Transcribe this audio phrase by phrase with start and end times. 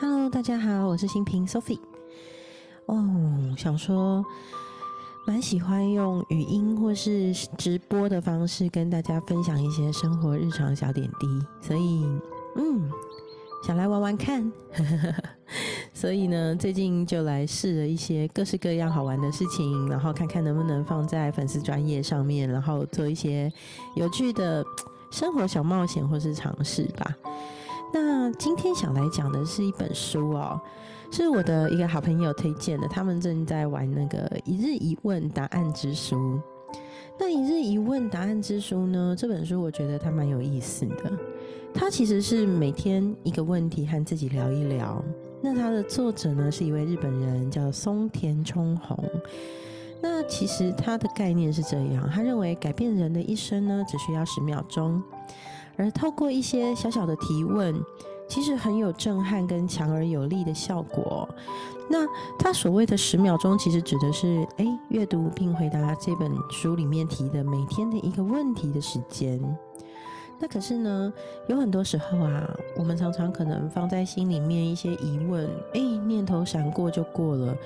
[0.00, 1.80] Hello，大家好，我是新平 Sophie。
[2.86, 3.04] 哦，
[3.58, 4.24] 想说
[5.26, 11.26] 蛮喜欢用语音或是直播的方式跟大家分享一些生活日常小点滴，
[11.60, 12.04] 所以
[12.54, 12.88] 嗯，
[13.64, 14.52] 想来玩玩看。
[15.92, 23.52] 所以呢，最近就来试了一些各式各样好玩的事情，然后看看能不能放在粉丝专业上面，然后做一些
[23.96, 24.64] 有趣的
[25.10, 27.16] 生活小冒险或是尝试吧。
[27.92, 30.60] 那今天想来讲的是一本书哦，
[31.10, 32.86] 是我的一个好朋友推荐的。
[32.88, 36.38] 他们正在玩那个一日一问答案之书。
[37.18, 39.16] 那一日一问答案之书呢？
[39.18, 41.12] 这本书我觉得它蛮有意思的。
[41.74, 45.02] 它其实是每天一个问题和自己聊一聊。
[45.40, 49.02] 那它的作者呢是一位日本人，叫松田充弘。
[50.00, 55.02] 那其实他的概念是这样，他认为改变人的一生呢，只需要十秒钟。
[55.78, 57.74] 而透过一些小小的提问，
[58.28, 61.26] 其实很有震撼跟强而有力的效果。
[61.88, 62.06] 那
[62.38, 69.40] 他所谓的十秒钟，其实指的是哎，阅读并回答这本书里面提的每天的一个问题的时间。
[70.38, 71.12] 那可是呢，
[71.48, 77.56] 有很多时候啊，我们常常可能放在心里面一些疑问，哎，念头闪过就过了。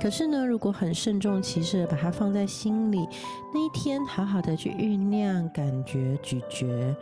[0.00, 3.06] 可是呢，如果很慎重其事的把它放在心里，
[3.52, 6.94] 那一天好好的去酝酿、感觉、咀嚼。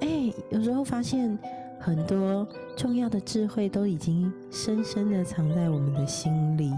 [0.00, 1.38] 哎，有时候发现
[1.80, 6.72] 很多重要的智慧都已经深深的藏在我们的心里，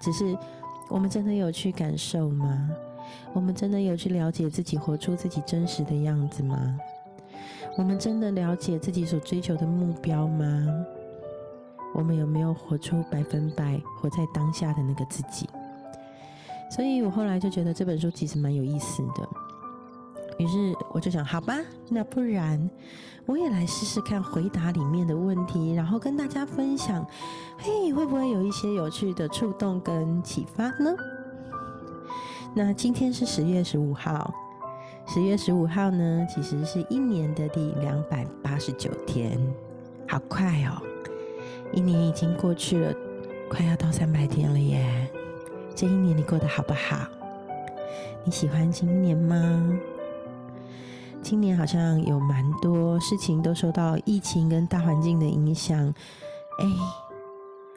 [0.00, 0.36] 只是
[0.88, 2.68] 我们真的有去感受吗？
[3.32, 6.78] 我们真的有去了解自己，活出自己真实的样子吗？
[7.76, 10.66] 我们真的了解自己所追求的目标吗？
[11.94, 15.48] 我们有没有活出百分百活在当下的那个自己？
[16.70, 19.28] 所以我后来就觉得这本书其实蛮有意思的。
[20.38, 21.58] 于是我就想，好吧，
[21.88, 22.70] 那不然
[23.26, 27.04] 我也来试试看回答里面的问题，然后跟大家分享，
[27.58, 30.94] 嘿，会不会有一些有趣的触动跟启发呢？
[32.54, 34.32] 那今天是十月十五号，
[35.06, 39.38] 十月十五号呢，其实是一年的第两百八十九天，
[40.08, 40.80] 好快哦，
[41.72, 42.94] 一年已经过去了，
[43.50, 45.10] 快要到三百天了耶。
[45.74, 47.06] 这一年你过得好不好？
[48.24, 49.78] 你喜欢今年吗？
[51.22, 55.86] 今年好像有蛮多事情都受到疫情跟大环境的影响，
[56.58, 56.66] 哎，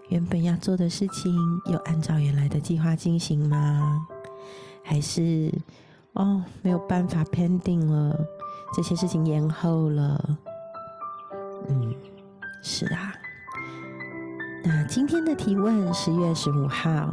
[0.08, 1.34] 原本要做的事情
[1.66, 4.08] 有按照原来的计划进行吗？
[4.84, 5.54] 还是
[6.14, 8.18] 哦没有办法 pending 了，
[8.74, 10.38] 这些事情延后了？
[11.68, 11.94] 嗯，
[12.64, 13.14] 是啊。
[14.64, 17.10] 那今天的提问，十月十五号，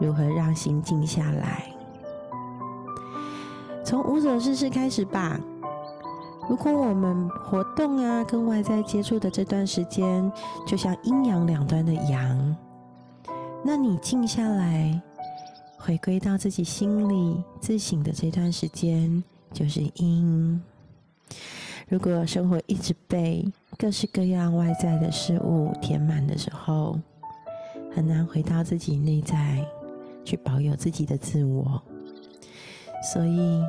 [0.00, 1.70] 如何让心静下来？
[3.86, 5.40] 从无所事事开始吧。
[6.50, 10.30] 如果我们活动啊，跟外在接触的这段时间，
[10.66, 12.56] 就像阴阳两端的阳，
[13.64, 15.00] 那你静下来，
[15.78, 20.60] 回归到自己心里自省的这段时间，就是阴。
[21.88, 23.46] 如果生活一直被
[23.78, 26.98] 各式各样外在的事物填满的时候，
[27.94, 29.64] 很难回到自己内在，
[30.24, 31.80] 去保有自己的自我。
[33.12, 33.62] 所以，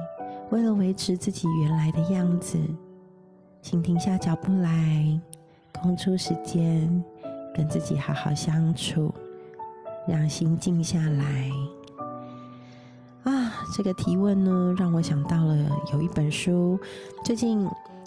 [0.50, 2.58] 为了维持自己原来的样子，
[3.62, 5.22] 请停下脚步来，
[5.72, 7.04] 空出时间，
[7.54, 9.14] 跟自己好好相处，
[10.08, 11.52] 让心静下来。
[13.26, 15.56] 啊，这个提问呢，让我想到了
[15.94, 16.80] 有一本书，
[17.24, 17.64] 最近，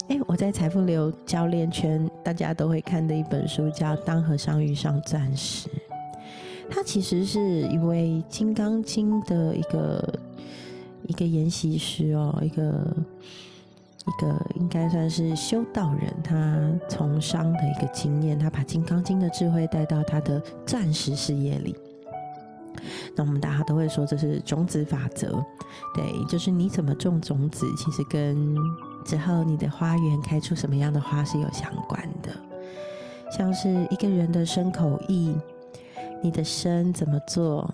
[0.09, 5.69] 哎，我在财富流教练圈，大家都会看的一本书，叫《当和尚遇上钻石》。
[6.69, 10.03] 它其实是一位《金刚经》的一个。
[11.11, 12.97] 一个研习师哦，一个
[14.07, 21.75] 一个应该算是修道人，他从商的一个经验，他把《金刚经》的智慧带到他的钻石事业里。
[23.17, 25.45] 那我们大家都会说这是种子法则，
[25.97, 28.57] 对，就是你怎么种种子，其实跟
[29.05, 32.31] 之后你的花园开出什么样的花是有相关的。
[33.37, 35.35] 像是一个人的身口意，
[36.23, 37.69] 你的身怎么做？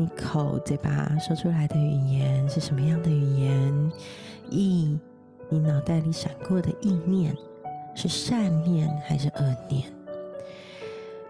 [0.00, 3.92] 你口嘴巴说出来的语言是什么样的语言？
[4.48, 4.96] 意，
[5.48, 7.36] 你脑袋里闪过的意念
[7.96, 9.82] 是善念还是恶念？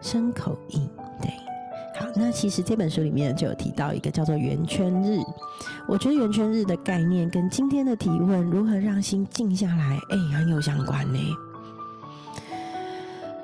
[0.03, 0.87] 身口意，
[1.19, 1.31] 对，
[1.99, 5.19] 好，那其实这本书里面就有提到一个叫做圆圈日。
[5.89, 11.19] 我觉得圆圈日的概念跟今天的提问如何让心静下来，哎，很有相关呢。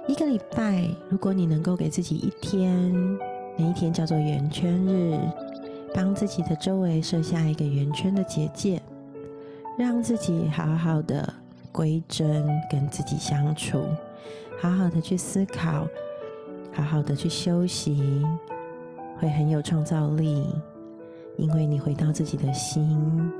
[0.07, 3.19] 一个礼拜，如果你能够给自己一天。
[3.57, 5.19] 那一天叫做圆圈日，
[5.95, 8.83] 帮自己的周围设下一个圆圈的结界，
[9.79, 11.33] 让自己好好的
[11.71, 13.85] 归真，跟自己相处，
[14.61, 15.87] 好好的去思考，
[16.73, 18.25] 好好的去休息，
[19.19, 20.45] 会很有创造力，
[21.37, 23.31] 因为你回到自己的心，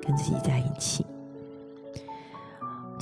[0.00, 1.04] 跟自己在一起。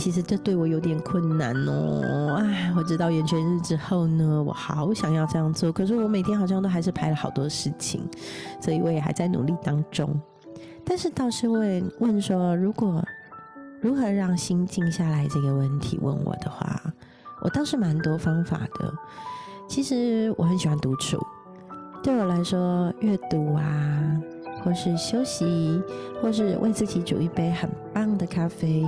[0.04, 8.06] 其实这对我有点困难哦，哎，我知道圆圈日之后呢，我好想要这样做，可是我每天好像都还是排了好多事情，
[8.60, 10.14] 所以我也还在努力当中。
[10.84, 13.02] 但是倒是问问说，如果
[13.80, 16.78] 如何让心静下来这个问题问我的话，
[17.40, 18.92] 我倒是蛮多方法的。
[19.66, 21.18] 其实我很喜欢独处，
[22.02, 24.20] 对我来说，阅读啊。
[24.64, 25.82] 或是休息，
[26.22, 28.82] 或是为自己煮一杯很棒的咖啡，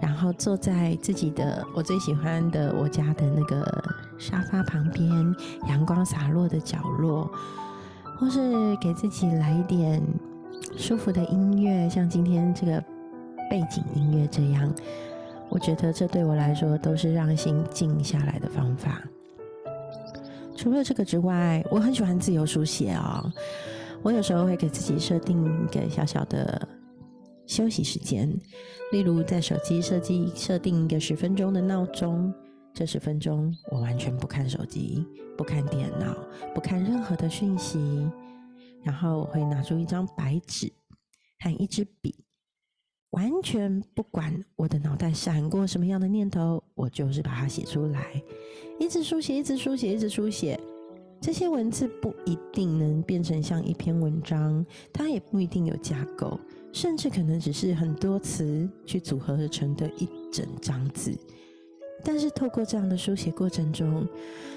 [0.00, 3.84] 然后坐在自己的我最喜欢的我家的那个
[4.18, 5.36] 沙发旁边，
[5.68, 7.30] 阳光洒落的角落，
[8.18, 10.02] 或是给自己来一点
[10.74, 12.82] 舒服的音乐，像今天这个
[13.50, 14.72] 背景音乐这样，
[15.50, 19.02] 我觉得这对我来说都是让心静下来的方法。
[20.56, 23.30] 除了这个之外，我很喜欢自由书写哦。
[24.02, 26.68] 我有时候会给自己设定一个小小的
[27.46, 28.28] 休息时间，
[28.92, 32.32] 例如在手机设计设定一个十分钟的闹钟，
[32.72, 35.06] 这十分钟我完全不看手机，
[35.36, 36.16] 不看电脑，
[36.54, 37.78] 不看任何的讯息，
[38.82, 40.72] 然后我会拿出一张白纸
[41.40, 42.24] 和一支笔，
[43.10, 48.22] 完全不管我的脑袋闪过什么样的念头，我就是把它写出来，
[48.78, 50.58] 一直书写，一直书写，一直书写。
[51.20, 56.40] 这些文字不一定能变成像一篇文章，它也不一定有架构，
[56.72, 61.14] 甚至可能只是很多词去组合而成的一整张字。
[62.02, 64.08] 但是透过这样的书写过程中，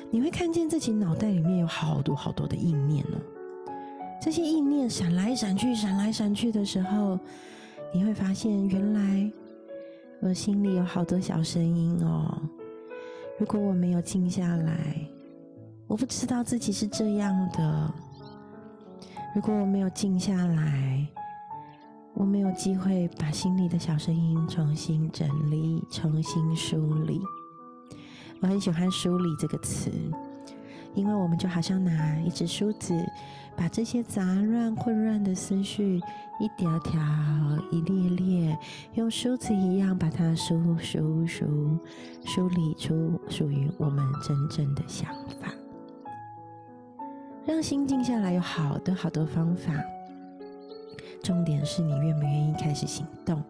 [0.09, 3.19] 你会看见自己脑袋里面有好多好多的意念哦。
[4.21, 7.19] 这些意念闪来闪去、闪来闪去的时候，
[7.93, 9.29] 你会发现原来
[10.21, 12.41] 我心里有好多小声音哦。
[13.37, 15.05] 如果我没有静下来。
[15.87, 17.93] 我不知道自己是这样的。
[19.35, 21.07] 如果我没有静下来，
[22.13, 27.21] 我没有机会把心里的小声音重新整理、重新梳理。
[28.41, 29.89] 我很喜欢“梳理”这个词，
[30.93, 32.93] 因为我们就好像拿一支梳子，
[33.55, 35.99] 把这些杂乱、混乱的思绪
[36.39, 37.01] 一条条、
[37.71, 38.59] 一列列，
[38.95, 41.77] 用梳子一样把它梳梳梳，
[42.25, 45.07] 梳理出属于我们真正的想
[45.41, 45.53] 法。
[47.45, 49.73] 让心静下来有好多好多方法，
[51.21, 53.43] 重点是你愿不愿意开始行动。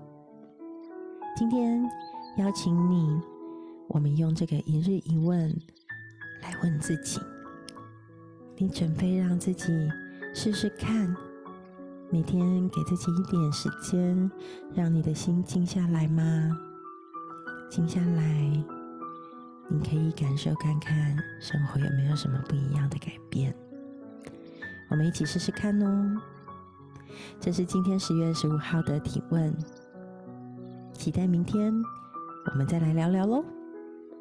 [1.36, 1.84] 今天
[2.38, 3.22] 邀请你，
[3.90, 5.48] 我们用这个一日一问
[6.42, 7.20] 来问自己：
[8.58, 9.72] 你准备让自己
[10.34, 11.16] 试试看，
[12.10, 14.32] 每天给自己一点时间，
[14.74, 16.58] 让你的心静下来吗？
[17.70, 18.24] 静下来，
[19.70, 23.56] 你可以感受看看生活有没有什么不一样的改变。
[24.94, 26.22] 我们一起试试看哦。
[27.40, 29.52] 这是今天十月十五号的提问，
[30.94, 31.74] 期待明天
[32.46, 33.44] 我们再来聊聊喽。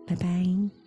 [0.06, 0.81] 拜拜。